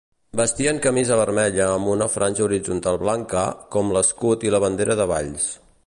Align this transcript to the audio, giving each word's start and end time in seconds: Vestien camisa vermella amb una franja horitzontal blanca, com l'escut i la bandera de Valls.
Vestien 0.39 0.79
camisa 0.85 1.17
vermella 1.19 1.67
amb 1.73 1.91
una 1.97 2.07
franja 2.15 2.45
horitzontal 2.47 2.99
blanca, 3.05 3.45
com 3.77 3.95
l'escut 3.99 4.49
i 4.49 4.55
la 4.57 4.63
bandera 4.65 4.99
de 5.03 5.09
Valls. 5.15 5.49